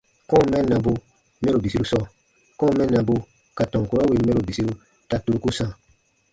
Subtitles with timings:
[0.29, 0.91] Kɔ̃ɔ mɛnnabu
[1.41, 2.05] mɛro bisiru sɔɔ:
[2.59, 3.15] kɔ̃ɔ mɛnnabu
[3.57, 4.73] ka tɔn kurɔ wìn mɛro bisiru
[5.09, 5.71] ta turuku sãa.